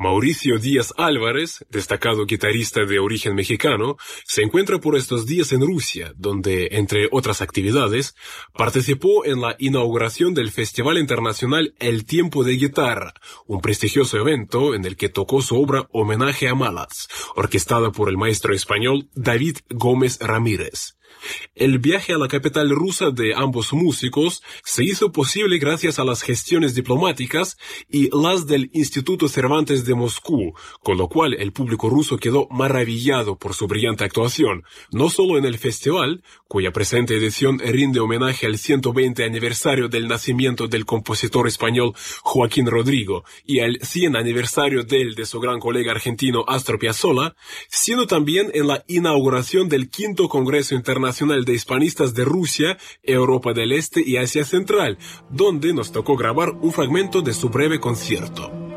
Mauricio 0.00 0.58
Díaz 0.58 0.94
Álvarez, 0.96 1.66
destacado 1.70 2.24
guitarrista 2.24 2.84
de 2.84 3.00
origen 3.00 3.34
mexicano, 3.34 3.96
se 4.24 4.42
encuentra 4.42 4.78
por 4.78 4.96
estos 4.96 5.26
días 5.26 5.50
en 5.50 5.66
Rusia, 5.66 6.12
donde, 6.16 6.68
entre 6.70 7.08
otras 7.10 7.42
actividades, 7.42 8.14
participó 8.54 9.24
en 9.24 9.40
la 9.40 9.56
inauguración 9.58 10.34
del 10.34 10.52
Festival 10.52 10.98
Internacional 10.98 11.74
El 11.80 12.04
Tiempo 12.04 12.44
de 12.44 12.52
Guitarra, 12.52 13.12
un 13.48 13.60
prestigioso 13.60 14.18
evento 14.18 14.76
en 14.76 14.84
el 14.84 14.96
que 14.96 15.08
tocó 15.08 15.42
su 15.42 15.60
obra 15.60 15.88
Homenaje 15.90 16.46
a 16.48 16.54
Malas, 16.54 17.08
orquestada 17.34 17.90
por 17.90 18.08
el 18.08 18.16
maestro 18.16 18.54
español 18.54 19.10
David 19.16 19.58
Gómez 19.68 20.20
Ramírez. 20.20 20.97
El 21.54 21.78
viaje 21.78 22.12
a 22.12 22.18
la 22.18 22.28
capital 22.28 22.70
rusa 22.70 23.10
de 23.10 23.34
ambos 23.34 23.72
músicos 23.72 24.42
se 24.64 24.84
hizo 24.84 25.12
posible 25.12 25.58
gracias 25.58 25.98
a 25.98 26.04
las 26.04 26.22
gestiones 26.22 26.74
diplomáticas 26.74 27.56
y 27.88 28.10
las 28.16 28.46
del 28.46 28.70
Instituto 28.72 29.28
Cervantes 29.28 29.84
de 29.84 29.94
Moscú, 29.94 30.54
con 30.82 30.98
lo 30.98 31.08
cual 31.08 31.34
el 31.34 31.52
público 31.52 31.88
ruso 31.90 32.18
quedó 32.18 32.46
maravillado 32.50 33.36
por 33.36 33.54
su 33.54 33.66
brillante 33.66 34.04
actuación, 34.04 34.64
no 34.92 35.10
solo 35.10 35.38
en 35.38 35.44
el 35.44 35.58
festival, 35.58 36.22
cuya 36.46 36.72
presente 36.72 37.16
edición 37.16 37.58
rinde 37.58 38.00
homenaje 38.00 38.46
al 38.46 38.58
120 38.58 39.24
aniversario 39.24 39.88
del 39.88 40.08
nacimiento 40.08 40.68
del 40.68 40.84
compositor 40.84 41.48
español 41.48 41.94
Joaquín 42.22 42.66
Rodrigo 42.66 43.24
y 43.44 43.60
al 43.60 43.78
100 43.82 44.16
aniversario 44.16 44.84
del 44.84 45.14
de 45.14 45.26
su 45.26 45.40
gran 45.40 45.60
colega 45.60 45.92
argentino 45.92 46.44
Astor 46.46 46.78
Piazzolla, 46.78 47.34
sino 47.68 48.06
también 48.06 48.50
en 48.54 48.66
la 48.66 48.84
inauguración 48.86 49.68
del 49.68 49.90
quinto 49.90 50.28
Congreso 50.28 50.74
Internacional 50.74 51.07
De 51.08 51.54
Hispanistas 51.54 52.12
de 52.12 52.24
Rusia, 52.24 52.76
Europa 53.02 53.54
del 53.54 53.72
Este 53.72 54.02
y 54.04 54.18
Asia 54.18 54.44
Central, 54.44 54.98
donde 55.30 55.72
nos 55.72 55.90
tocó 55.90 56.16
grabar 56.16 56.50
un 56.60 56.70
fragmento 56.70 57.22
de 57.22 57.32
su 57.32 57.48
breve 57.48 57.80
concierto. 57.80 58.67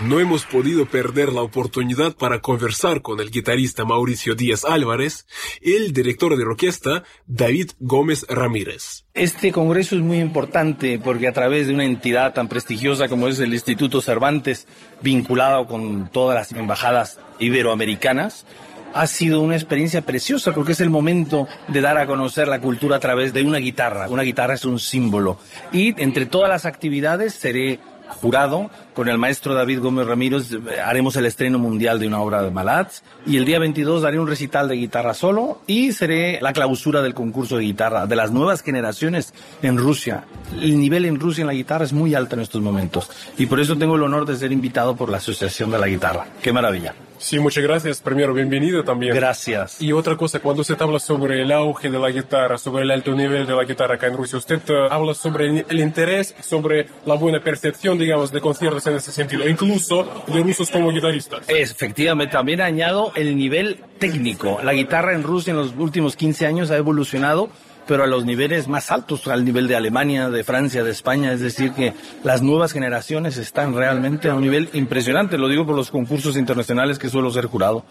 No 0.00 0.20
hemos 0.20 0.44
podido 0.44 0.86
perder 0.86 1.32
la 1.32 1.42
oportunidad 1.42 2.14
para 2.14 2.40
conversar 2.40 3.02
con 3.02 3.18
el 3.18 3.32
guitarrista 3.32 3.84
Mauricio 3.84 4.36
Díaz 4.36 4.64
Álvarez 4.64 5.26
y 5.60 5.72
el 5.72 5.92
director 5.92 6.36
de 6.36 6.44
orquesta 6.44 7.02
David 7.26 7.72
Gómez 7.80 8.24
Ramírez. 8.28 9.06
Este 9.12 9.50
congreso 9.50 9.96
es 9.96 10.02
muy 10.02 10.18
importante 10.18 11.00
porque 11.00 11.26
a 11.26 11.32
través 11.32 11.66
de 11.66 11.74
una 11.74 11.84
entidad 11.84 12.32
tan 12.32 12.46
prestigiosa 12.46 13.08
como 13.08 13.26
es 13.26 13.40
el 13.40 13.52
Instituto 13.52 14.00
Cervantes, 14.00 14.68
vinculado 15.02 15.66
con 15.66 16.10
todas 16.12 16.36
las 16.36 16.52
embajadas 16.52 17.18
iberoamericanas, 17.40 18.46
ha 18.92 19.08
sido 19.08 19.40
una 19.40 19.56
experiencia 19.56 20.02
preciosa 20.02 20.52
porque 20.52 20.72
es 20.72 20.80
el 20.80 20.90
momento 20.90 21.48
de 21.66 21.80
dar 21.80 21.98
a 21.98 22.06
conocer 22.06 22.46
la 22.46 22.60
cultura 22.60 22.96
a 22.96 23.00
través 23.00 23.32
de 23.32 23.42
una 23.42 23.58
guitarra. 23.58 24.08
Una 24.08 24.22
guitarra 24.22 24.54
es 24.54 24.64
un 24.64 24.78
símbolo. 24.78 25.38
Y 25.72 26.00
entre 26.00 26.26
todas 26.26 26.48
las 26.48 26.64
actividades 26.64 27.34
seré 27.34 27.80
jurado. 28.08 28.70
Con 28.94 29.08
el 29.08 29.18
maestro 29.18 29.54
David 29.54 29.80
Gómez 29.80 30.06
Ramírez 30.06 30.52
eh, 30.52 30.80
haremos 30.80 31.16
el 31.16 31.26
estreno 31.26 31.58
mundial 31.58 31.98
de 31.98 32.06
una 32.06 32.20
obra 32.20 32.42
de 32.42 32.50
Malatz 32.50 33.02
y 33.26 33.36
el 33.36 33.44
día 33.44 33.58
22 33.58 34.02
daré 34.02 34.18
un 34.18 34.26
recital 34.26 34.68
de 34.68 34.76
guitarra 34.76 35.14
solo 35.14 35.60
y 35.66 35.92
seré 35.92 36.40
la 36.40 36.52
clausura 36.52 37.02
del 37.02 37.14
concurso 37.14 37.56
de 37.56 37.64
guitarra 37.64 38.06
de 38.06 38.16
las 38.16 38.30
nuevas 38.30 38.62
generaciones 38.62 39.34
en 39.62 39.78
Rusia. 39.78 40.24
El 40.52 40.78
nivel 40.78 41.04
en 41.04 41.18
Rusia 41.18 41.42
en 41.42 41.48
la 41.48 41.54
guitarra 41.54 41.84
es 41.84 41.92
muy 41.92 42.14
alto 42.14 42.36
en 42.36 42.42
estos 42.42 42.62
momentos 42.62 43.10
y 43.38 43.46
por 43.46 43.60
eso 43.60 43.76
tengo 43.76 43.96
el 43.96 44.02
honor 44.02 44.26
de 44.26 44.36
ser 44.36 44.52
invitado 44.52 44.96
por 44.96 45.08
la 45.08 45.18
Asociación 45.18 45.70
de 45.70 45.78
la 45.78 45.88
Guitarra. 45.88 46.26
¡Qué 46.42 46.52
maravilla! 46.52 46.94
Sí, 47.18 47.38
muchas 47.38 47.64
gracias. 47.64 48.00
Primero, 48.00 48.34
bienvenido 48.34 48.84
también. 48.84 49.14
Gracias. 49.14 49.80
Y 49.80 49.92
otra 49.92 50.16
cosa, 50.16 50.40
cuando 50.40 50.62
usted 50.62 50.80
habla 50.80 50.98
sobre 50.98 51.42
el 51.42 51.52
auge 51.52 51.90
de 51.90 51.98
la 51.98 52.10
guitarra, 52.10 52.58
sobre 52.58 52.82
el 52.82 52.90
alto 52.90 53.14
nivel 53.14 53.46
de 53.46 53.54
la 53.54 53.64
guitarra 53.64 53.94
acá 53.94 54.08
en 54.08 54.16
Rusia, 54.16 54.38
usted 54.38 54.60
uh, 54.68 54.92
habla 54.92 55.14
sobre 55.14 55.64
el 55.68 55.80
interés, 55.80 56.34
sobre 56.42 56.86
la 57.06 57.14
buena 57.14 57.40
percepción, 57.40 57.98
digamos, 57.98 58.32
de 58.32 58.40
conciertos 58.40 58.86
en 58.86 58.96
ese 58.96 59.12
sentido, 59.12 59.48
incluso 59.48 60.24
de 60.26 60.42
rusos 60.42 60.70
como 60.70 60.90
guitarristas. 60.90 61.48
Efectivamente, 61.48 62.32
también 62.32 62.60
añado 62.60 63.12
el 63.14 63.36
nivel 63.36 63.80
técnico. 63.98 64.60
La 64.62 64.72
guitarra 64.72 65.14
en 65.14 65.22
Rusia 65.22 65.52
en 65.52 65.58
los 65.58 65.74
últimos 65.76 66.16
15 66.16 66.46
años 66.46 66.70
ha 66.70 66.76
evolucionado 66.76 67.48
pero 67.86 68.04
a 68.04 68.06
los 68.06 68.24
niveles 68.24 68.68
más 68.68 68.90
altos, 68.90 69.26
al 69.28 69.44
nivel 69.44 69.68
de 69.68 69.76
Alemania, 69.76 70.30
de 70.30 70.44
Francia, 70.44 70.84
de 70.84 70.90
España. 70.90 71.32
Es 71.32 71.40
decir, 71.40 71.72
que 71.72 71.92
las 72.22 72.42
nuevas 72.42 72.72
generaciones 72.72 73.36
están 73.36 73.74
realmente 73.74 74.28
a 74.28 74.34
un 74.34 74.42
nivel 74.42 74.68
impresionante. 74.72 75.38
Lo 75.38 75.48
digo 75.48 75.66
por 75.66 75.76
los 75.76 75.90
concursos 75.90 76.36
internacionales 76.36 76.98
que 76.98 77.08
suelo 77.08 77.30
ser 77.30 77.46
jurado. 77.46 77.84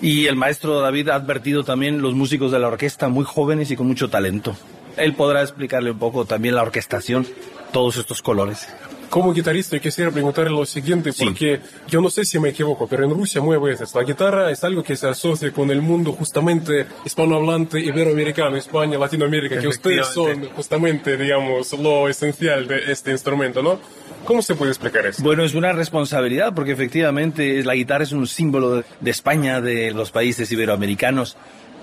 Y 0.00 0.26
el 0.26 0.36
maestro 0.36 0.80
David 0.80 1.08
ha 1.10 1.16
advertido 1.16 1.64
también 1.64 2.02
los 2.02 2.14
músicos 2.14 2.52
de 2.52 2.58
la 2.58 2.68
orquesta 2.68 3.08
muy 3.08 3.24
jóvenes 3.24 3.70
y 3.70 3.76
con 3.76 3.86
mucho 3.86 4.08
talento. 4.08 4.56
Él 4.96 5.14
podrá 5.14 5.42
explicarle 5.42 5.90
un 5.90 5.98
poco 5.98 6.24
también 6.24 6.54
la 6.54 6.62
orquestación, 6.62 7.26
todos 7.72 7.96
estos 7.96 8.22
colores. 8.22 8.68
Como 9.14 9.32
guitarrista 9.32 9.78
quisiera 9.78 10.10
preguntarle 10.10 10.50
lo 10.50 10.66
siguiente, 10.66 11.12
porque 11.12 11.60
yo 11.86 12.00
no 12.00 12.10
sé 12.10 12.24
si 12.24 12.40
me 12.40 12.48
equivoco, 12.48 12.88
pero 12.88 13.04
en 13.04 13.10
Rusia 13.10 13.40
muy 13.40 13.56
veces 13.58 13.94
la 13.94 14.02
guitarra 14.02 14.50
es 14.50 14.64
algo 14.64 14.82
que 14.82 14.96
se 14.96 15.06
asocia 15.06 15.52
con 15.52 15.70
el 15.70 15.80
mundo 15.80 16.10
justamente 16.10 16.86
hispanohablante, 17.04 17.78
iberoamericano, 17.78 18.56
España, 18.56 18.98
Latinoamérica, 18.98 19.60
que 19.60 19.68
ustedes 19.68 20.08
son 20.08 20.46
justamente, 20.56 21.16
digamos, 21.16 21.72
lo 21.74 22.08
esencial 22.08 22.66
de 22.66 22.90
este 22.90 23.12
instrumento, 23.12 23.62
¿no? 23.62 23.78
¿Cómo 24.24 24.42
se 24.42 24.56
puede 24.56 24.72
explicar 24.72 25.06
eso? 25.06 25.22
Bueno, 25.22 25.44
es 25.44 25.54
una 25.54 25.70
responsabilidad 25.70 26.52
porque 26.52 26.72
efectivamente 26.72 27.62
la 27.62 27.76
guitarra 27.76 28.02
es 28.02 28.10
un 28.10 28.26
símbolo 28.26 28.82
de 28.98 29.10
España, 29.12 29.60
de 29.60 29.92
los 29.92 30.10
países 30.10 30.50
iberoamericanos, 30.50 31.36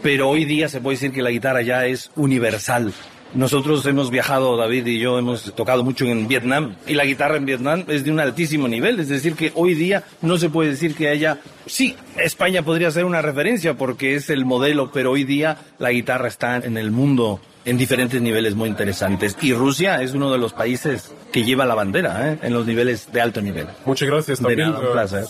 pero 0.03 0.27
hoy 0.27 0.43
día 0.43 0.67
se 0.67 0.81
puede 0.81 0.97
decir 0.97 1.13
que 1.13 1.21
la 1.21 1.29
guitarra 1.29 1.61
ya 1.61 1.85
es 1.85 2.11
universal. 2.17 2.91
Nosotros 3.33 3.85
hemos 3.85 4.11
viajado, 4.11 4.57
David 4.57 4.85
y 4.87 4.99
yo 4.99 5.17
hemos 5.17 5.53
tocado 5.55 5.83
mucho 5.83 6.05
en 6.05 6.27
Vietnam 6.27 6.75
y 6.85 6.95
la 6.95 7.05
guitarra 7.05 7.37
en 7.37 7.45
Vietnam 7.45 7.85
es 7.87 8.03
de 8.03 8.11
un 8.11 8.19
altísimo 8.19 8.67
nivel, 8.67 8.99
es 8.99 9.07
decir, 9.07 9.35
que 9.35 9.51
hoy 9.55 9.73
día 9.73 10.03
no 10.21 10.37
se 10.37 10.49
puede 10.49 10.71
decir 10.71 10.95
que 10.95 11.07
haya, 11.07 11.39
sí, 11.65 11.95
España 12.17 12.61
podría 12.63 12.91
ser 12.91 13.05
una 13.05 13.21
referencia 13.21 13.75
porque 13.75 14.15
es 14.15 14.29
el 14.29 14.43
modelo, 14.45 14.91
pero 14.91 15.11
hoy 15.11 15.23
día 15.23 15.57
la 15.79 15.91
guitarra 15.91 16.27
está 16.27 16.57
en 16.57 16.77
el 16.77 16.91
mundo 16.91 17.39
en 17.63 17.77
diferentes 17.77 18.21
niveles 18.21 18.55
muy 18.55 18.67
interesantes 18.67 19.37
y 19.41 19.53
Rusia 19.53 20.01
es 20.01 20.13
uno 20.13 20.31
de 20.31 20.37
los 20.37 20.51
países 20.51 21.13
que 21.31 21.43
lleva 21.43 21.65
la 21.65 21.75
bandera 21.75 22.31
¿eh? 22.33 22.39
en 22.41 22.53
los 22.53 22.65
niveles 22.65 23.11
de 23.11 23.21
alto 23.21 23.41
nivel. 23.41 23.67
Muchas 23.85 24.09
gracias 24.09 24.39
también. 24.39 24.69
un 24.69 24.91
placer. 24.91 25.25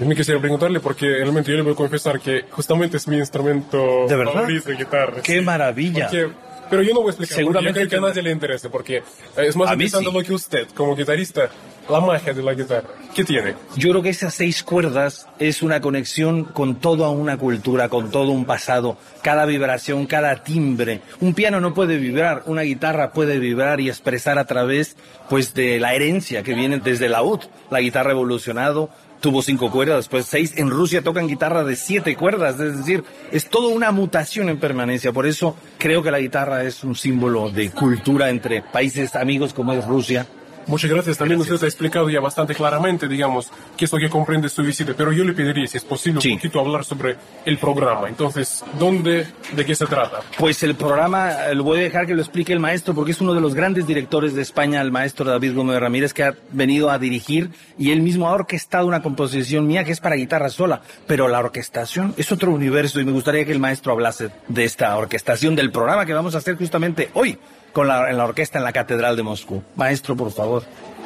Yo 0.00 0.06
me 0.06 0.16
quisiera 0.16 0.40
preguntarle 0.40 0.80
porque 0.80 1.06
realmente 1.06 1.50
yo 1.50 1.56
le 1.58 1.62
voy 1.62 1.72
a 1.72 1.76
confesar 1.76 2.18
que 2.20 2.46
justamente 2.50 2.96
es 2.96 3.06
mi 3.08 3.18
instrumento 3.18 4.06
¿De 4.08 4.16
verdad? 4.16 4.32
favorito 4.32 4.70
de 4.70 4.76
guitarra. 4.76 5.22
¡Qué 5.22 5.40
sí. 5.40 5.44
maravilla! 5.44 6.08
Porque 6.08 6.30
pero 6.72 6.84
yo 6.84 6.94
no 6.94 7.00
voy 7.00 7.08
a 7.08 7.10
explicar. 7.10 7.36
Seguramente 7.36 7.80
Yo 7.80 7.86
creo 7.86 8.00
que 8.00 8.06
a 8.06 8.08
nadie 8.08 8.22
le 8.22 8.30
interesa 8.30 8.70
porque 8.70 9.02
es 9.36 9.56
más 9.56 9.70
interesante 9.72 10.08
sí. 10.08 10.16
lo 10.16 10.24
que 10.24 10.32
usted, 10.32 10.68
como 10.74 10.96
guitarrista, 10.96 11.50
la 11.86 12.00
magia 12.00 12.32
de 12.32 12.42
la 12.42 12.54
guitarra. 12.54 12.88
¿Qué 13.14 13.24
tiene? 13.24 13.56
Yo 13.76 13.90
creo 13.90 14.00
que 14.00 14.08
esas 14.08 14.32
seis 14.32 14.62
cuerdas 14.62 15.28
es 15.38 15.62
una 15.62 15.82
conexión 15.82 16.44
con 16.44 16.76
toda 16.76 17.10
una 17.10 17.36
cultura, 17.36 17.90
con 17.90 18.10
todo 18.10 18.30
un 18.30 18.46
pasado, 18.46 18.96
cada 19.20 19.44
vibración, 19.44 20.06
cada 20.06 20.44
timbre. 20.44 21.02
Un 21.20 21.34
piano 21.34 21.60
no 21.60 21.74
puede 21.74 21.98
vibrar, 21.98 22.44
una 22.46 22.62
guitarra 22.62 23.12
puede 23.12 23.38
vibrar 23.38 23.78
y 23.82 23.90
expresar 23.90 24.38
a 24.38 24.46
través 24.46 24.96
pues 25.28 25.52
de 25.52 25.78
la 25.78 25.94
herencia 25.94 26.42
que 26.42 26.54
viene 26.54 26.78
desde 26.78 27.10
la 27.10 27.22
UD. 27.22 27.40
La 27.70 27.80
guitarra 27.80 28.12
evolucionado, 28.12 28.88
tuvo 29.22 29.40
cinco 29.40 29.70
cuerdas, 29.70 29.96
después 29.98 30.26
seis. 30.26 30.52
En 30.58 30.68
Rusia 30.68 31.00
tocan 31.00 31.28
guitarra 31.28 31.64
de 31.64 31.76
siete 31.76 32.14
cuerdas, 32.16 32.60
es 32.60 32.76
decir, 32.76 33.04
es 33.30 33.48
toda 33.48 33.68
una 33.74 33.90
mutación 33.90 34.50
en 34.50 34.58
permanencia. 34.58 35.12
Por 35.12 35.26
eso 35.26 35.56
creo 35.78 36.02
que 36.02 36.10
la 36.10 36.18
guitarra 36.18 36.64
es 36.64 36.84
un 36.84 36.94
símbolo 36.94 37.48
de 37.48 37.70
cultura 37.70 38.28
entre 38.28 38.60
países 38.60 39.16
amigos 39.16 39.54
como 39.54 39.72
es 39.72 39.86
Rusia. 39.86 40.26
Muchas 40.66 40.90
gracias. 40.90 41.18
También 41.18 41.40
usted 41.40 41.62
ha 41.62 41.66
explicado 41.66 42.08
ya 42.10 42.20
bastante 42.20 42.54
claramente, 42.54 43.08
digamos, 43.08 43.50
qué 43.76 43.84
es 43.86 43.92
lo 43.92 43.98
que 43.98 44.08
comprende 44.08 44.48
su 44.48 44.62
visita. 44.62 44.92
Pero 44.96 45.12
yo 45.12 45.24
le 45.24 45.32
pediría, 45.32 45.66
si 45.66 45.76
es 45.78 45.84
posible, 45.84 46.20
Sí. 46.20 46.30
un 46.32 46.36
poquito 46.38 46.60
hablar 46.60 46.84
sobre 46.84 47.16
el 47.44 47.58
programa. 47.58 48.08
Entonces, 48.08 48.64
¿dónde, 48.78 49.26
de 49.54 49.64
qué 49.64 49.74
se 49.74 49.86
trata? 49.86 50.20
Pues 50.38 50.62
el 50.62 50.74
programa 50.74 51.46
eh, 51.46 51.54
lo 51.54 51.64
voy 51.64 51.80
a 51.80 51.82
dejar 51.82 52.06
que 52.06 52.14
lo 52.14 52.20
explique 52.22 52.52
el 52.52 52.60
maestro 52.60 52.94
porque 52.94 53.12
es 53.12 53.20
uno 53.20 53.34
de 53.34 53.40
los 53.40 53.54
grandes 53.54 53.86
directores 53.86 54.34
de 54.34 54.42
España, 54.42 54.80
el 54.80 54.92
maestro 54.92 55.24
David 55.24 55.54
Gómez 55.54 55.80
Ramírez, 55.80 56.12
que 56.14 56.24
ha 56.24 56.34
venido 56.52 56.90
a 56.90 56.98
dirigir 56.98 57.50
y 57.78 57.90
él 57.92 58.00
mismo 58.02 58.28
ha 58.28 58.32
orquestado 58.32 58.86
una 58.86 59.02
composición 59.02 59.66
mía 59.66 59.84
que 59.84 59.92
es 59.92 60.00
para 60.00 60.16
guitarra 60.16 60.48
sola, 60.48 60.82
pero 61.06 61.28
la 61.28 61.38
orquestación 61.40 62.14
es 62.16 62.30
otro 62.32 62.50
universo 62.52 63.00
y 63.00 63.04
me 63.04 63.12
gustaría 63.12 63.44
que 63.44 63.52
el 63.52 63.58
maestro 63.60 63.92
hablase 63.92 64.30
de 64.48 64.64
esta 64.64 64.96
orquestación 64.96 65.54
del 65.56 65.70
programa 65.70 66.06
que 66.06 66.12
vamos 66.14 66.34
a 66.34 66.38
hacer 66.38 66.56
justamente 66.56 67.10
hoy 67.14 67.38
con 67.72 67.88
la, 67.88 68.10
en 68.10 68.18
la 68.18 68.26
orquesta 68.26 68.58
en 68.58 68.64
la 68.64 68.72
Catedral 68.72 69.16
de 69.16 69.22
Moscú. 69.22 69.62
Maestro, 69.76 70.14
por 70.14 70.30
favor. 70.30 70.51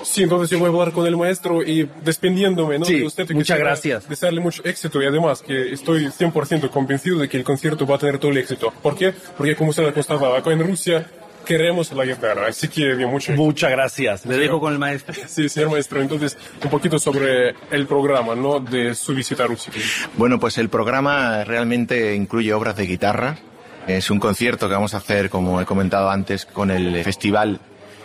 Sí, 0.02 0.22
entonces 0.22 0.50
yo 0.50 0.58
voy 0.58 0.69
a 0.69 0.70
hablar 0.70 0.93
con 0.93 1.06
el 1.06 1.16
maestro 1.16 1.62
y 1.62 1.88
despidiéndome, 2.04 2.78
¿no? 2.78 2.84
Sí, 2.84 3.00
de 3.00 3.06
usted. 3.06 3.31
muchas 3.32 3.58
gracias. 3.58 4.08
Desearle 4.08 4.40
mucho 4.40 4.62
éxito 4.64 5.02
y 5.02 5.06
además 5.06 5.43
que 5.43 5.72
estoy 5.72 6.06
100% 6.06 6.70
convencido 6.70 7.19
de 7.19 7.28
que 7.28 7.37
el 7.37 7.44
concierto 7.44 7.87
va 7.87 7.96
a 7.96 7.98
tener 7.98 8.19
todo 8.19 8.31
el 8.31 8.38
éxito. 8.38 8.72
¿Por 8.82 8.96
qué? 8.96 9.12
Porque 9.37 9.56
como 9.56 9.70
usted 9.70 9.87
ha 9.87 9.93
constatado, 9.93 10.37
acá 10.37 10.52
en 10.52 10.60
Rusia 10.60 11.06
queremos 11.44 11.93
la 11.93 12.04
guitarra, 12.04 12.48
así 12.48 12.69
que 12.69 12.94
bien, 12.94 13.08
mucho 13.08 13.32
Muchas 13.32 13.70
gracias. 13.70 14.26
Le 14.26 14.37
dejo 14.37 14.60
con 14.60 14.72
el 14.72 14.78
maestro. 14.78 15.14
Sí, 15.26 15.48
señor 15.48 15.70
maestro. 15.70 16.00
Entonces, 16.00 16.37
un 16.62 16.70
poquito 16.70 16.98
sobre 16.98 17.54
el 17.70 17.87
programa, 17.87 18.34
¿no? 18.34 18.60
De 18.60 18.94
su 18.94 19.14
visita 19.14 19.44
a 19.44 19.46
Rusia. 19.46 19.72
Bueno, 20.16 20.38
pues 20.38 20.58
el 20.58 20.69
programa 20.69 21.44
realmente 21.44 22.14
incluye 22.14 22.52
obras 22.52 22.76
de 22.76 22.87
guitarra. 22.87 23.38
Es 23.87 24.10
un 24.10 24.19
concierto 24.19 24.69
que 24.69 24.75
vamos 24.75 24.94
a 24.94 24.98
hacer, 24.98 25.31
como 25.31 25.60
he 25.60 25.64
comentado 25.64 26.10
antes, 26.10 26.44
con 26.44 26.70
el 26.70 27.02
festival 27.04 27.60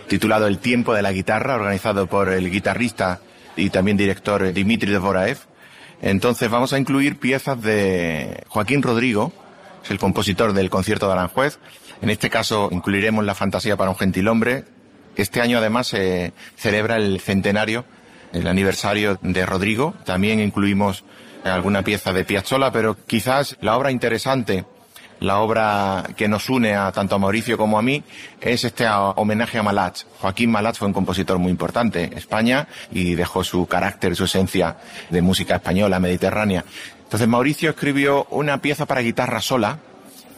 titulado 0.07 0.47
El 0.47 0.59
Tiempo 0.59 0.93
de 0.93 1.01
la 1.01 1.11
Guitarra, 1.11 1.55
organizado 1.55 2.07
por 2.07 2.29
el 2.29 2.49
guitarrista 2.51 3.21
y 3.55 3.69
también 3.69 3.97
director 3.97 4.53
Dimitri 4.53 4.91
Dvoraev. 4.91 5.37
Entonces 6.01 6.49
vamos 6.49 6.73
a 6.73 6.79
incluir 6.79 7.19
piezas 7.19 7.61
de 7.61 8.43
Joaquín 8.47 8.81
Rodrigo, 8.81 9.31
es 9.83 9.91
el 9.91 9.99
compositor 9.99 10.53
del 10.53 10.69
concierto 10.69 11.07
de 11.07 11.13
Aranjuez. 11.13 11.59
En 12.01 12.09
este 12.09 12.29
caso 12.29 12.69
incluiremos 12.71 13.23
la 13.25 13.35
fantasía 13.35 13.77
para 13.77 13.91
un 13.91 13.97
gentilhombre. 13.97 14.65
Este 15.15 15.41
año 15.41 15.57
además 15.57 15.87
se 15.87 16.33
celebra 16.55 16.97
el 16.97 17.19
centenario, 17.19 17.85
el 18.33 18.47
aniversario 18.47 19.19
de 19.21 19.45
Rodrigo. 19.45 19.93
También 20.05 20.39
incluimos 20.39 21.03
alguna 21.43 21.83
pieza 21.83 22.13
de 22.13 22.23
Piazzolla, 22.23 22.71
pero 22.71 22.97
quizás 23.05 23.57
la 23.61 23.77
obra 23.77 23.91
interesante 23.91 24.65
la 25.21 25.39
obra 25.39 26.03
que 26.17 26.27
nos 26.27 26.49
une 26.49 26.75
a 26.75 26.91
tanto 26.91 27.15
a 27.15 27.19
Mauricio 27.19 27.57
como 27.57 27.77
a 27.77 27.81
mí 27.81 28.03
es 28.41 28.63
este 28.63 28.87
homenaje 28.89 29.59
a 29.59 29.63
Malach. 29.63 30.03
Joaquín 30.19 30.51
Malach 30.51 30.75
fue 30.75 30.87
un 30.87 30.93
compositor 30.93 31.37
muy 31.37 31.51
importante 31.51 32.05
en 32.05 32.17
España 32.17 32.67
y 32.91 33.15
dejó 33.15 33.43
su 33.43 33.67
carácter, 33.67 34.15
su 34.15 34.25
esencia 34.25 34.77
de 35.09 35.21
música 35.21 35.55
española, 35.55 35.99
mediterránea. 35.99 36.65
Entonces 37.03 37.27
Mauricio 37.27 37.69
escribió 37.69 38.25
una 38.31 38.61
pieza 38.61 38.85
para 38.87 39.01
guitarra 39.01 39.41
sola 39.41 39.77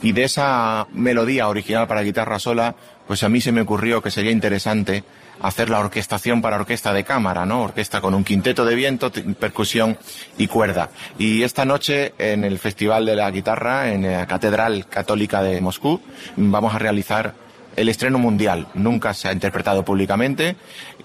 y 0.02 0.12
de 0.12 0.26
esa 0.26 0.86
melodía 0.92 1.48
original 1.48 1.88
para 1.88 2.02
guitarra 2.02 2.38
sola, 2.38 2.76
pues 3.08 3.24
a 3.24 3.30
mí 3.30 3.40
se 3.40 3.54
me 3.54 3.62
ocurrió 3.62 4.02
que 4.02 4.12
sería 4.12 4.32
interesante 4.32 5.06
hacer 5.42 5.70
la 5.70 5.80
orquestación 5.80 6.42
para 6.42 6.58
orquesta 6.58 6.94
de 6.94 7.04
cámara, 7.04 7.46
¿no? 7.46 7.64
Orquesta 7.64 8.02
con 8.02 8.14
un 8.14 8.24
quinteto 8.24 8.66
de 8.66 8.76
viento, 8.76 9.12
percusión 9.40 9.98
y 10.38 10.48
cuerda. 10.48 10.90
Y 11.18 11.44
esta 11.44 11.66
noche 11.66 12.14
en 12.18 12.44
el 12.44 12.60
Festival 12.60 13.06
de 13.06 13.16
la 13.16 13.30
Guitarra, 13.32 13.92
en 13.92 14.04
la 14.12 14.28
Catedral 14.28 14.88
Católica 14.88 15.42
de 15.42 15.62
Moscú, 15.62 16.02
vamos 16.36 16.74
a 16.74 16.80
realizar 16.80 17.34
el 17.76 17.90
estreno 17.90 18.20
mundial. 18.20 18.68
Nunca 18.74 19.14
se 19.14 19.28
ha 19.28 19.34
interpretado 19.34 19.84
públicamente 19.84 20.56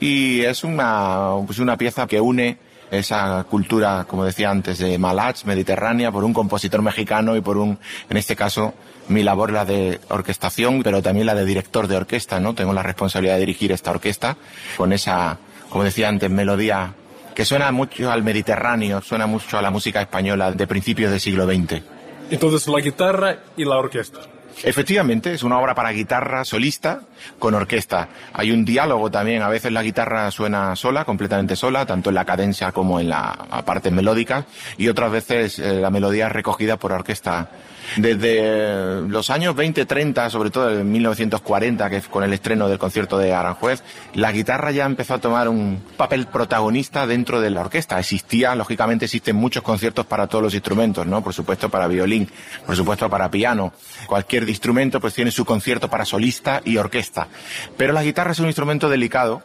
y 0.00 0.42
es 0.42 0.64
una, 0.64 1.32
pues 1.46 1.58
una 1.58 1.76
pieza 1.76 2.06
que 2.06 2.20
une 2.20 2.58
esa 2.90 3.44
cultura, 3.44 4.06
como 4.08 4.24
decía 4.24 4.50
antes, 4.50 4.78
de 4.78 4.98
Malach, 4.98 5.44
mediterránea, 5.44 6.10
por 6.10 6.24
un 6.24 6.32
compositor 6.32 6.82
mexicano 6.82 7.36
y 7.36 7.40
por 7.40 7.56
un, 7.56 7.78
en 8.08 8.16
este 8.16 8.36
caso, 8.36 8.74
mi 9.08 9.22
labor 9.22 9.52
la 9.52 9.64
de 9.64 10.00
orquestación, 10.08 10.82
pero 10.82 11.02
también 11.02 11.26
la 11.26 11.34
de 11.34 11.44
director 11.44 11.86
de 11.86 11.96
orquesta, 11.96 12.40
¿no? 12.40 12.54
Tengo 12.54 12.72
la 12.72 12.82
responsabilidad 12.82 13.34
de 13.34 13.40
dirigir 13.40 13.72
esta 13.72 13.90
orquesta 13.90 14.36
con 14.76 14.92
esa, 14.92 15.38
como 15.68 15.84
decía 15.84 16.08
antes, 16.08 16.30
melodía 16.30 16.94
que 17.34 17.44
suena 17.44 17.70
mucho 17.70 18.10
al 18.10 18.24
Mediterráneo, 18.24 19.00
suena 19.00 19.26
mucho 19.26 19.58
a 19.58 19.62
la 19.62 19.70
música 19.70 20.00
española 20.00 20.50
de 20.50 20.66
principios 20.66 21.10
del 21.10 21.20
siglo 21.20 21.46
XX. 21.46 21.82
Entonces, 22.30 22.66
la 22.66 22.80
guitarra 22.80 23.38
y 23.56 23.64
la 23.64 23.76
orquesta. 23.76 24.20
Efectivamente, 24.62 25.32
es 25.32 25.42
una 25.42 25.58
obra 25.58 25.74
para 25.74 25.92
guitarra 25.92 26.44
solista 26.44 27.02
con 27.38 27.54
orquesta. 27.54 28.08
Hay 28.32 28.50
un 28.50 28.64
diálogo 28.64 29.10
también, 29.10 29.42
a 29.42 29.48
veces 29.48 29.72
la 29.72 29.82
guitarra 29.82 30.30
suena 30.30 30.74
sola, 30.76 31.04
completamente 31.04 31.56
sola, 31.56 31.86
tanto 31.86 32.10
en 32.10 32.14
la 32.14 32.24
cadencia 32.24 32.72
como 32.72 33.00
en 33.00 33.08
la 33.08 33.62
parte 33.64 33.90
melódica, 33.90 34.46
y 34.76 34.88
otras 34.88 35.10
veces 35.10 35.58
eh, 35.58 35.74
la 35.74 35.90
melodía 35.90 36.26
es 36.26 36.32
recogida 36.32 36.76
por 36.76 36.92
orquesta. 36.92 37.48
Desde 37.96 39.00
los 39.08 39.30
años 39.30 39.56
20, 39.56 39.86
30, 39.86 40.30
sobre 40.30 40.50
todo 40.50 40.78
en 40.78 40.90
1940, 40.92 41.88
que 41.88 41.96
es 41.96 42.08
con 42.08 42.22
el 42.22 42.32
estreno 42.32 42.68
del 42.68 42.78
concierto 42.78 43.18
de 43.18 43.32
Aranjuez, 43.32 43.82
la 44.14 44.30
guitarra 44.30 44.70
ya 44.72 44.84
empezó 44.84 45.14
a 45.14 45.18
tomar 45.18 45.48
un 45.48 45.82
papel 45.96 46.26
protagonista 46.26 47.06
dentro 47.06 47.40
de 47.40 47.50
la 47.50 47.62
orquesta. 47.62 47.98
Existía, 47.98 48.54
lógicamente 48.54 49.06
existen 49.06 49.36
muchos 49.36 49.62
conciertos 49.62 50.06
para 50.06 50.26
todos 50.26 50.44
los 50.44 50.54
instrumentos, 50.54 51.06
¿no? 51.06 51.22
Por 51.22 51.32
supuesto 51.32 51.70
para 51.70 51.88
violín, 51.88 52.28
por 52.66 52.76
supuesto 52.76 53.08
para 53.08 53.30
piano. 53.30 53.72
Cualquier 54.06 54.44
instrumento 54.48 55.00
pues 55.00 55.14
tiene 55.14 55.30
su 55.30 55.44
concierto 55.44 55.88
para 55.88 56.04
solista 56.04 56.60
y 56.64 56.76
orquesta. 56.76 57.28
Pero 57.76 57.92
la 57.92 58.02
guitarra 58.02 58.32
es 58.32 58.38
un 58.40 58.46
instrumento 58.46 58.88
delicado 58.88 59.42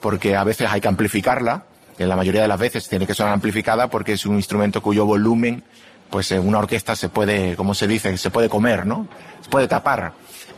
porque 0.00 0.36
a 0.36 0.44
veces 0.44 0.68
hay 0.70 0.80
que 0.80 0.88
amplificarla, 0.88 1.64
en 1.98 2.08
la 2.08 2.16
mayoría 2.16 2.42
de 2.42 2.48
las 2.48 2.58
veces 2.58 2.88
tiene 2.88 3.06
que 3.06 3.14
sonar 3.14 3.32
amplificada 3.32 3.88
porque 3.88 4.12
es 4.12 4.26
un 4.26 4.36
instrumento 4.36 4.82
cuyo 4.82 5.06
volumen 5.06 5.64
pues 6.10 6.30
en 6.30 6.46
una 6.46 6.58
orquesta 6.58 6.94
se 6.94 7.08
puede, 7.08 7.56
como 7.56 7.74
se 7.74 7.86
dice, 7.88 8.16
se 8.16 8.30
puede 8.30 8.48
comer, 8.48 8.86
¿no? 8.86 9.08
Se 9.42 9.48
puede 9.48 9.66
tapar. 9.66 10.12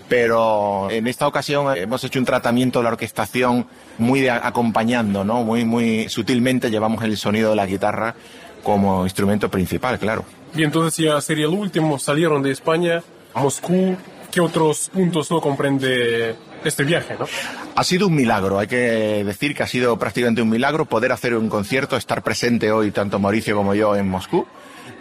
pero 0.09 0.91
en 0.91 1.07
esta 1.07 1.27
ocasión 1.27 1.77
hemos 1.77 2.03
hecho 2.03 2.19
un 2.19 2.25
tratamiento 2.25 2.79
de 2.79 2.85
la 2.85 2.91
orquestación 2.91 3.67
muy 3.99 4.21
de 4.21 4.31
acompañando, 4.31 5.23
¿no? 5.25 5.45
Muy, 5.45 5.65
muy 5.65 6.09
sutilmente 6.09 6.71
llevamos 6.71 7.05
el 7.05 7.17
sonido 7.17 7.51
de 7.51 7.57
la 7.57 7.67
guitarra 7.67 8.15
como 8.63 9.05
instrumento 9.05 9.51
principal, 9.51 9.99
claro. 9.99 10.25
Y 10.55 10.65
entonces 10.65 11.05
ya 11.05 11.21
sería 11.21 11.47
el 11.47 11.53
último, 11.53 11.99
salieron 11.99 12.43
de 12.43 12.51
España 12.53 13.03
Moscú. 13.35 13.97
¿Qué 14.31 14.41
otros 14.43 14.91
puntos 14.93 15.31
no 15.31 15.41
comprende 15.41 16.37
este 16.63 16.85
viaje, 16.85 17.17
no? 17.19 17.27
Ha 17.75 17.85
sido 17.85 18.09
un 18.09 18.15
milagro, 18.15 18.59
hay 18.59 18.67
que 18.67 19.25
decir 19.25 19.55
que 19.55 19.63
ha 19.63 19.67
sido 19.67 19.99
prácticamente 19.99 20.43
un 20.43 20.51
milagro 20.51 20.85
poder 20.85 21.13
hacer 21.13 21.35
un 21.35 21.49
concierto, 21.49 21.97
estar 21.97 22.23
presente 22.23 22.71
hoy 22.71 22.91
tanto 22.91 23.19
Mauricio 23.19 23.57
como 23.57 23.75
yo 23.75 23.97
en 23.97 24.07
Moscú 24.09 24.47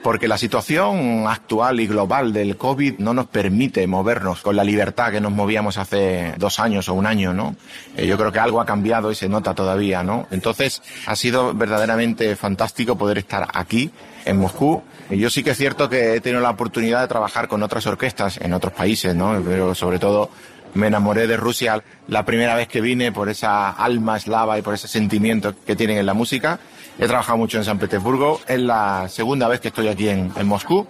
porque 0.04 0.28
la 0.28 0.38
situación 0.38 1.26
actual 1.28 1.80
y 1.80 1.88
global 1.88 2.34
del 2.34 2.58
COVID 2.58 3.00
no 3.00 3.14
nos 3.14 3.28
permite 3.28 3.86
movernos 3.88 4.42
con 4.42 4.56
la 4.56 4.64
libertad 4.64 5.12
que 5.12 5.22
nos 5.22 5.32
movíamos 5.32 5.78
hace 5.78 6.34
dos 6.38 6.60
años 6.60 6.90
o 6.90 6.94
un 6.94 7.06
año, 7.06 7.34
¿no? 7.34 7.56
Eh, 7.96 8.08
yo 8.08 8.18
creo 8.18 8.32
que 8.32 8.40
algo 8.40 8.62
ha 8.62 8.66
cambiado 8.66 9.12
y 9.12 9.16
se 9.16 9.30
nota 9.30 9.54
todavía, 9.54 10.04
¿no? 10.04 10.28
Entonces, 10.32 10.82
ha 11.06 11.16
sido 11.16 11.54
verdaderamente 11.54 12.36
fantástico 12.36 12.98
poder 12.98 13.18
estar 13.18 13.48
aquí, 13.54 13.92
en 14.28 14.38
Moscú. 14.38 14.84
Yo 15.10 15.30
sí 15.30 15.44
que 15.44 15.52
es 15.52 15.58
cierto 15.58 15.90
que 15.90 16.16
he 16.16 16.22
tenido 16.22 16.42
la 16.42 16.50
oportunidad 16.50 17.02
de 17.02 17.08
trabajar 17.08 17.48
con 17.48 17.64
otras 17.64 17.88
orquestas 17.88 18.38
en 18.42 18.54
otros 18.54 18.74
países, 18.74 19.16
¿no? 19.16 19.42
Pero 19.44 19.74
sobre 19.74 20.00
todo 20.00 20.30
me 20.74 20.88
enamoré 20.88 21.28
de 21.28 21.38
Rusia 21.38 21.84
la 22.08 22.26
primera 22.26 22.56
vez 22.56 22.68
que 22.68 22.82
vine 22.82 23.12
por 23.12 23.30
esa 23.30 23.70
alma 23.70 24.18
eslava 24.18 24.58
y 24.60 24.62
por 24.62 24.74
ese 24.74 24.88
sentimiento 24.88 25.54
que 25.66 25.76
tienen 25.76 25.98
en 25.98 26.06
la 26.06 26.14
música 26.14 26.60
He 27.00 27.06
trabajado 27.06 27.38
mucho 27.38 27.60
en 27.60 27.64
San 27.64 27.78
Petersburgo. 27.78 28.42
Es 28.48 28.60
la 28.60 29.08
segunda 29.08 29.48
vez 29.48 29.60
que 29.60 29.68
estoy 29.68 29.88
aquí 29.88 30.10
en, 30.10 30.32
Moscú. 30.46 30.88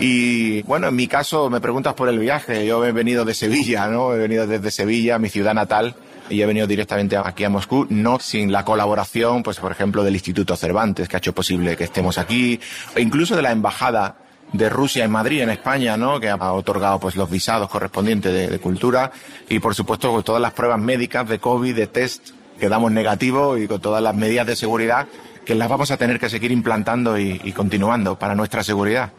Y 0.00 0.62
bueno, 0.62 0.88
en 0.88 0.96
mi 0.96 1.06
caso 1.06 1.48
me 1.48 1.60
preguntas 1.60 1.94
por 1.94 2.08
el 2.08 2.18
viaje. 2.18 2.66
Yo 2.66 2.84
he 2.84 2.90
venido 2.90 3.24
de 3.24 3.34
Sevilla, 3.34 3.86
¿no? 3.86 4.12
He 4.14 4.18
venido 4.18 4.48
desde 4.48 4.72
Sevilla, 4.72 5.18
mi 5.20 5.28
ciudad 5.28 5.54
natal, 5.54 5.94
y 6.28 6.42
he 6.42 6.46
venido 6.46 6.66
directamente 6.66 7.16
aquí 7.16 7.44
a 7.44 7.50
Moscú, 7.50 7.86
no 7.88 8.18
sin 8.18 8.50
la 8.50 8.64
colaboración, 8.64 9.44
pues 9.44 9.58
por 9.58 9.70
ejemplo, 9.70 10.02
del 10.02 10.14
Instituto 10.14 10.56
Cervantes, 10.56 11.08
que 11.08 11.16
ha 11.16 11.18
hecho 11.18 11.34
posible 11.34 11.76
que 11.76 11.84
estemos 11.84 12.18
aquí, 12.18 12.58
e 12.96 13.00
incluso 13.00 13.36
de 13.36 13.42
la 13.42 13.52
Embajada 13.52 14.16
de 14.52 14.68
Rusia 14.68 15.04
en 15.04 15.10
Madrid, 15.10 15.42
en 15.42 15.50
España, 15.50 15.96
¿no? 15.96 16.20
que 16.20 16.28
ha 16.28 16.52
otorgado 16.52 16.98
pues 16.98 17.16
los 17.16 17.30
visados 17.30 17.68
correspondientes 17.68 18.50
de, 18.50 18.58
cultura 18.58 19.10
y 19.48 19.58
por 19.58 19.74
supuesto 19.74 20.10
con 20.10 20.22
todas 20.22 20.40
las 20.40 20.52
pruebas 20.52 20.80
médicas 20.80 21.28
de 21.28 21.38
COVID, 21.38 21.74
de 21.74 21.86
test 21.86 22.30
que 22.58 22.68
damos 22.68 22.90
negativo 22.90 23.56
y 23.56 23.68
con 23.68 23.80
todas 23.80 24.02
las 24.02 24.14
medidas 24.14 24.46
de 24.46 24.56
seguridad 24.56 25.06
que 25.44 25.54
las 25.54 25.68
vamos 25.68 25.90
a 25.90 25.96
tener 25.96 26.18
que 26.18 26.28
seguir 26.28 26.52
implantando 26.52 27.18
y, 27.18 27.52
continuando 27.52 28.18
para 28.18 28.34
nuestra 28.34 28.62
seguridad. 28.62 29.12